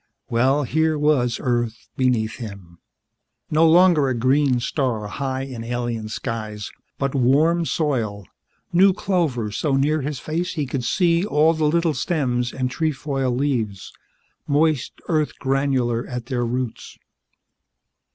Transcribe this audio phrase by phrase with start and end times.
[0.31, 2.79] Well, here was Earth beneath him.
[3.51, 8.25] No longer a green star high in alien skies, but warm soil,
[8.73, 13.29] new clover so near his face he could see all the little stems and trefoil
[13.31, 13.93] leaves,
[14.47, 16.97] moist earth granular at their roots.